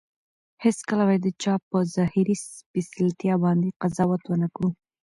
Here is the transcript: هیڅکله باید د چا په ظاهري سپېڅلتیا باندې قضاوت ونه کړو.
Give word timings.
هیڅکله 0.63 1.03
باید 1.07 1.21
د 1.25 1.27
چا 1.41 1.53
په 1.69 1.77
ظاهري 1.95 2.35
سپېڅلتیا 2.55 3.35
باندې 3.43 3.75
قضاوت 3.81 4.21
ونه 4.27 4.47
کړو. 4.55 4.69